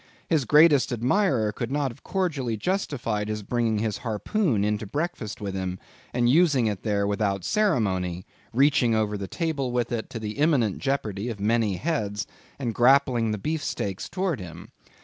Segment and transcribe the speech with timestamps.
[0.27, 5.53] His greatest admirer could not have cordially justified his bringing his harpoon into breakfast with
[5.53, 5.77] him,
[6.11, 10.79] and using it there without ceremony; reaching over the table with it, to the imminent
[10.79, 12.25] jeopardy of many heads,
[12.57, 14.71] and grappling the beefsteaks towards him.